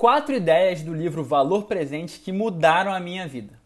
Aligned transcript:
Quatro 0.00 0.34
ideias 0.34 0.80
do 0.80 0.94
livro 0.94 1.22
Valor 1.22 1.64
Presente 1.64 2.20
que 2.20 2.32
mudaram 2.32 2.90
a 2.90 2.98
minha 2.98 3.28
vida. 3.28 3.60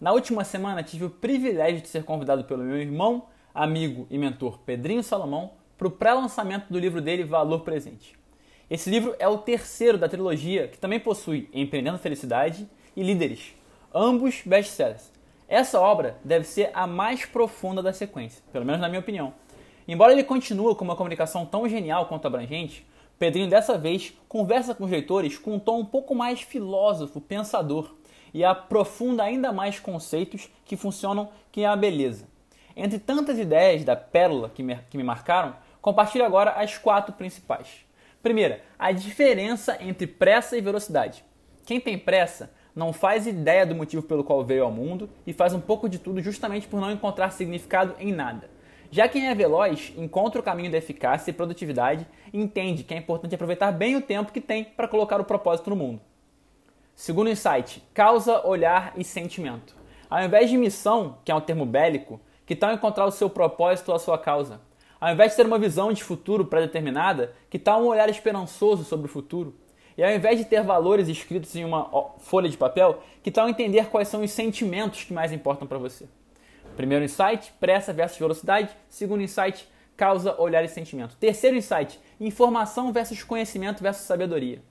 Na 0.00 0.12
última 0.12 0.44
semana 0.44 0.84
tive 0.84 1.06
o 1.06 1.10
privilégio 1.10 1.80
de 1.82 1.88
ser 1.88 2.04
convidado 2.04 2.44
pelo 2.44 2.62
meu 2.62 2.80
irmão, 2.80 3.24
amigo 3.52 4.06
e 4.08 4.16
mentor 4.16 4.60
Pedrinho 4.60 5.02
Salomão 5.02 5.50
para 5.76 5.88
o 5.88 5.90
pré-lançamento 5.90 6.72
do 6.72 6.78
livro 6.78 7.00
dele 7.00 7.24
Valor 7.24 7.62
Presente. 7.62 8.16
Esse 8.70 8.88
livro 8.88 9.16
é 9.18 9.26
o 9.26 9.38
terceiro 9.38 9.98
da 9.98 10.08
trilogia 10.08 10.68
que 10.68 10.78
também 10.78 11.00
possui 11.00 11.50
Empreendendo 11.52 11.98
Felicidade 11.98 12.70
e 12.94 13.02
Líderes, 13.02 13.52
ambos 13.92 14.42
best-sellers. 14.46 15.10
Essa 15.48 15.80
obra 15.80 16.18
deve 16.22 16.44
ser 16.44 16.70
a 16.72 16.86
mais 16.86 17.24
profunda 17.24 17.82
da 17.82 17.92
sequência, 17.92 18.44
pelo 18.52 18.64
menos 18.64 18.80
na 18.80 18.88
minha 18.88 19.00
opinião. 19.00 19.34
Embora 19.88 20.12
ele 20.12 20.22
continue 20.22 20.76
com 20.76 20.84
uma 20.84 20.94
comunicação 20.94 21.44
tão 21.44 21.68
genial 21.68 22.06
quanto 22.06 22.26
abrangente, 22.28 22.86
Pedrinho 23.20 23.50
dessa 23.50 23.76
vez 23.76 24.14
conversa 24.26 24.74
com 24.74 24.84
os 24.84 24.90
leitores 24.90 25.36
com 25.36 25.56
um 25.56 25.58
tom 25.58 25.80
um 25.80 25.84
pouco 25.84 26.14
mais 26.14 26.40
filósofo, 26.40 27.20
pensador 27.20 27.94
e 28.32 28.42
aprofunda 28.42 29.22
ainda 29.22 29.52
mais 29.52 29.78
conceitos 29.78 30.48
que 30.64 30.74
funcionam 30.74 31.28
que 31.52 31.60
é 31.60 31.66
a 31.66 31.76
beleza. 31.76 32.26
Entre 32.74 32.98
tantas 32.98 33.38
ideias 33.38 33.84
da 33.84 33.94
pérola 33.94 34.48
que 34.48 34.62
me, 34.62 34.74
que 34.88 34.96
me 34.96 35.04
marcaram, 35.04 35.54
compartilho 35.82 36.24
agora 36.24 36.52
as 36.52 36.78
quatro 36.78 37.12
principais. 37.12 37.84
Primeira, 38.22 38.62
a 38.78 38.90
diferença 38.90 39.76
entre 39.82 40.06
pressa 40.06 40.56
e 40.56 40.62
velocidade. 40.62 41.22
Quem 41.66 41.78
tem 41.78 41.98
pressa 41.98 42.50
não 42.74 42.90
faz 42.90 43.26
ideia 43.26 43.66
do 43.66 43.74
motivo 43.74 44.02
pelo 44.02 44.24
qual 44.24 44.42
veio 44.42 44.64
ao 44.64 44.72
mundo 44.72 45.10
e 45.26 45.34
faz 45.34 45.52
um 45.52 45.60
pouco 45.60 45.90
de 45.90 45.98
tudo 45.98 46.22
justamente 46.22 46.66
por 46.66 46.80
não 46.80 46.90
encontrar 46.90 47.32
significado 47.32 47.94
em 47.98 48.14
nada. 48.14 48.48
Já 48.92 49.08
quem 49.08 49.28
é 49.28 49.34
veloz 49.34 49.92
encontra 49.96 50.40
o 50.40 50.44
caminho 50.44 50.70
da 50.70 50.78
eficácia 50.78 51.30
e 51.30 51.34
produtividade 51.34 52.04
e 52.32 52.40
entende 52.40 52.82
que 52.82 52.92
é 52.92 52.96
importante 52.96 53.34
aproveitar 53.34 53.70
bem 53.70 53.94
o 53.94 54.02
tempo 54.02 54.32
que 54.32 54.40
tem 54.40 54.64
para 54.64 54.88
colocar 54.88 55.20
o 55.20 55.24
propósito 55.24 55.70
no 55.70 55.76
mundo. 55.76 56.00
Segundo 56.96 57.30
insight, 57.30 57.82
causa, 57.94 58.44
olhar 58.44 58.92
e 58.96 59.04
sentimento. 59.04 59.76
Ao 60.08 60.22
invés 60.24 60.50
de 60.50 60.58
missão, 60.58 61.18
que 61.24 61.30
é 61.30 61.34
um 61.34 61.40
termo 61.40 61.64
bélico, 61.64 62.20
que 62.44 62.56
tal 62.56 62.72
encontrar 62.72 63.06
o 63.06 63.12
seu 63.12 63.30
propósito 63.30 63.90
ou 63.90 63.94
a 63.94 63.98
sua 63.98 64.18
causa? 64.18 64.60
Ao 65.00 65.12
invés 65.12 65.30
de 65.30 65.36
ter 65.36 65.46
uma 65.46 65.58
visão 65.58 65.92
de 65.92 66.02
futuro 66.02 66.44
pré-determinada, 66.44 67.32
que 67.48 67.60
tal 67.60 67.82
um 67.82 67.86
olhar 67.86 68.10
esperançoso 68.10 68.82
sobre 68.82 69.06
o 69.06 69.08
futuro? 69.08 69.54
E 69.96 70.02
ao 70.02 70.10
invés 70.10 70.36
de 70.36 70.44
ter 70.44 70.64
valores 70.64 71.08
escritos 71.08 71.54
em 71.54 71.64
uma 71.64 71.88
folha 72.18 72.48
de 72.48 72.56
papel, 72.56 73.00
que 73.22 73.30
tal 73.30 73.48
entender 73.48 73.86
quais 73.86 74.08
são 74.08 74.22
os 74.22 74.32
sentimentos 74.32 75.04
que 75.04 75.12
mais 75.12 75.32
importam 75.32 75.66
para 75.66 75.78
você? 75.78 76.08
Primeiro 76.80 77.04
insight, 77.04 77.52
pressa 77.60 77.92
versus 77.92 78.18
velocidade. 78.18 78.70
Segundo 78.88 79.22
insight, 79.22 79.68
causa, 79.98 80.34
olhar 80.40 80.64
e 80.64 80.68
sentimento. 80.68 81.14
Terceiro 81.20 81.54
insight, 81.54 82.00
informação 82.18 82.90
versus 82.90 83.22
conhecimento 83.22 83.82
versus 83.82 84.06
sabedoria. 84.06 84.62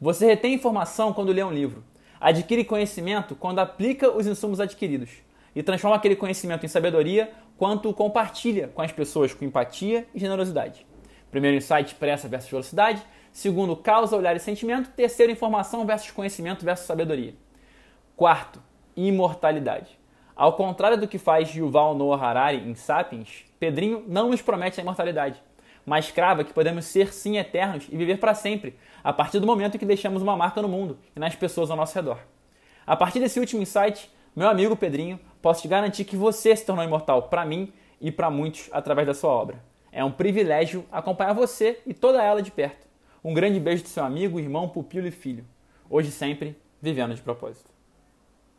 Você 0.00 0.26
retém 0.26 0.54
informação 0.54 1.12
quando 1.12 1.32
lê 1.32 1.42
um 1.42 1.50
livro. 1.50 1.82
Adquire 2.20 2.64
conhecimento 2.64 3.34
quando 3.34 3.58
aplica 3.58 4.16
os 4.16 4.28
insumos 4.28 4.60
adquiridos. 4.60 5.10
E 5.56 5.60
transforma 5.60 5.96
aquele 5.96 6.14
conhecimento 6.14 6.64
em 6.64 6.68
sabedoria 6.68 7.32
quando 7.58 7.92
compartilha 7.92 8.68
com 8.68 8.80
as 8.80 8.92
pessoas 8.92 9.34
com 9.34 9.44
empatia 9.44 10.06
e 10.14 10.20
generosidade. 10.20 10.86
Primeiro 11.32 11.56
insight, 11.56 11.96
pressa 11.96 12.28
versus 12.28 12.48
velocidade. 12.48 13.02
Segundo, 13.32 13.74
causa, 13.74 14.16
olhar 14.16 14.36
e 14.36 14.38
sentimento. 14.38 14.88
Terceiro, 14.90 15.32
informação 15.32 15.84
versus 15.84 16.12
conhecimento 16.12 16.64
versus 16.64 16.86
sabedoria. 16.86 17.34
Quarto, 18.14 18.62
imortalidade. 18.94 19.98
Ao 20.36 20.52
contrário 20.52 20.98
do 20.98 21.08
que 21.08 21.16
faz 21.16 21.48
Yuval 21.54 21.94
Noah 21.94 22.22
Harari 22.22 22.58
em 22.58 22.74
Sapiens, 22.74 23.46
Pedrinho 23.58 24.04
não 24.06 24.28
nos 24.28 24.42
promete 24.42 24.78
a 24.78 24.82
imortalidade, 24.82 25.42
mas 25.86 26.10
crava 26.10 26.44
que 26.44 26.52
podemos 26.52 26.84
ser 26.84 27.10
sim 27.14 27.38
eternos 27.38 27.86
e 27.90 27.96
viver 27.96 28.18
para 28.18 28.34
sempre, 28.34 28.78
a 29.02 29.14
partir 29.14 29.40
do 29.40 29.46
momento 29.46 29.76
em 29.76 29.78
que 29.78 29.86
deixamos 29.86 30.20
uma 30.20 30.36
marca 30.36 30.60
no 30.60 30.68
mundo 30.68 30.98
e 31.16 31.18
nas 31.18 31.34
pessoas 31.34 31.70
ao 31.70 31.76
nosso 31.76 31.94
redor. 31.94 32.18
A 32.86 32.94
partir 32.94 33.18
desse 33.18 33.40
último 33.40 33.62
insight, 33.62 34.10
meu 34.34 34.46
amigo 34.46 34.76
Pedrinho, 34.76 35.18
posso 35.40 35.62
te 35.62 35.68
garantir 35.68 36.04
que 36.04 36.18
você 36.18 36.54
se 36.54 36.66
tornou 36.66 36.84
imortal 36.84 37.22
para 37.22 37.46
mim 37.46 37.72
e 37.98 38.12
para 38.12 38.30
muitos 38.30 38.68
através 38.72 39.06
da 39.06 39.14
sua 39.14 39.30
obra. 39.30 39.64
É 39.90 40.04
um 40.04 40.12
privilégio 40.12 40.84
acompanhar 40.92 41.32
você 41.32 41.80
e 41.86 41.94
toda 41.94 42.22
ela 42.22 42.42
de 42.42 42.50
perto. 42.50 42.86
Um 43.24 43.32
grande 43.32 43.58
beijo 43.58 43.84
do 43.84 43.88
seu 43.88 44.04
amigo, 44.04 44.38
irmão, 44.38 44.68
pupilo 44.68 45.06
e 45.06 45.10
filho. 45.10 45.46
Hoje 45.88 46.10
sempre, 46.10 46.54
vivendo 46.82 47.14
de 47.14 47.22
propósito. 47.22 47.75